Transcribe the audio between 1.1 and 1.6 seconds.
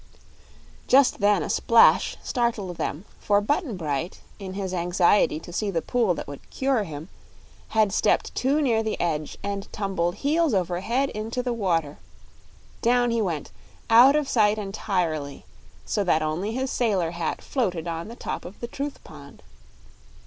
then a